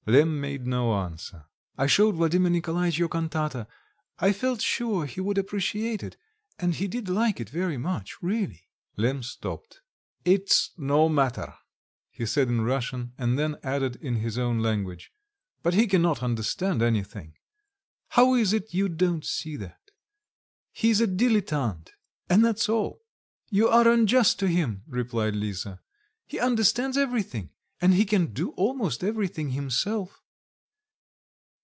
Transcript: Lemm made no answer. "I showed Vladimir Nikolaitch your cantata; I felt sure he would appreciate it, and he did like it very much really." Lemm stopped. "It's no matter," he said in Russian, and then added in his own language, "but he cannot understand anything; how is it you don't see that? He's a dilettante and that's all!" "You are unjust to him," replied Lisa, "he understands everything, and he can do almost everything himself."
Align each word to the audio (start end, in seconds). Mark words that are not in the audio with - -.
Lemm 0.07 0.41
made 0.41 0.65
no 0.65 0.95
answer. 0.95 1.45
"I 1.77 1.85
showed 1.85 2.15
Vladimir 2.15 2.49
Nikolaitch 2.49 2.97
your 2.97 3.07
cantata; 3.07 3.67
I 4.17 4.33
felt 4.33 4.59
sure 4.59 5.05
he 5.05 5.21
would 5.21 5.37
appreciate 5.37 6.01
it, 6.01 6.17
and 6.57 6.73
he 6.73 6.87
did 6.87 7.07
like 7.07 7.39
it 7.39 7.49
very 7.51 7.77
much 7.77 8.19
really." 8.21 8.63
Lemm 8.97 9.21
stopped. 9.21 9.79
"It's 10.25 10.71
no 10.75 11.07
matter," 11.07 11.53
he 12.09 12.25
said 12.25 12.47
in 12.49 12.61
Russian, 12.61 13.13
and 13.19 13.37
then 13.37 13.57
added 13.63 13.95
in 13.97 14.15
his 14.17 14.37
own 14.39 14.57
language, 14.59 15.13
"but 15.61 15.75
he 15.75 15.85
cannot 15.85 16.23
understand 16.23 16.81
anything; 16.81 17.35
how 18.09 18.33
is 18.33 18.53
it 18.53 18.73
you 18.73 18.89
don't 18.89 19.23
see 19.23 19.55
that? 19.57 19.91
He's 20.73 20.99
a 20.99 21.07
dilettante 21.07 21.91
and 22.27 22.43
that's 22.43 22.67
all!" 22.67 23.03
"You 23.49 23.69
are 23.69 23.87
unjust 23.87 24.39
to 24.39 24.47
him," 24.47 24.81
replied 24.87 25.35
Lisa, 25.35 25.79
"he 26.25 26.39
understands 26.39 26.97
everything, 26.97 27.51
and 27.83 27.95
he 27.95 28.05
can 28.05 28.27
do 28.31 28.51
almost 28.51 29.03
everything 29.03 29.49
himself." 29.49 30.19